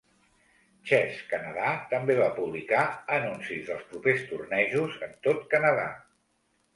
"Chess 0.91 1.17
Canada" 1.33 1.67
també 1.91 2.15
va 2.19 2.29
publicar 2.37 2.85
anuncis 3.17 3.61
dels 3.67 3.83
propers 3.91 4.23
tornejos 4.31 4.97
en 5.09 5.13
tot 5.29 5.45
Canadà. 5.53 5.85